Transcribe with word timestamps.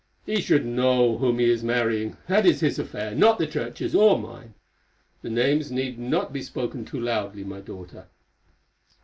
"He 0.25 0.41
should 0.41 0.65
know 0.65 1.19
whom 1.19 1.37
he 1.37 1.47
is 1.47 1.63
marrying; 1.63 2.17
that 2.27 2.43
is 2.43 2.61
his 2.61 2.79
affair, 2.79 3.13
not 3.13 3.37
the 3.37 3.45
Church's 3.45 3.93
or 3.93 4.17
mine. 4.17 4.55
The 5.21 5.29
names 5.29 5.71
need 5.71 5.99
not 5.99 6.33
be 6.33 6.41
spoken 6.41 6.85
too 6.85 6.99
loudly, 6.99 7.43
my 7.43 7.59
daughter." 7.59 8.07